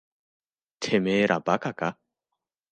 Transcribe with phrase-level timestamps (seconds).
[0.79, 1.99] てめえら馬鹿か。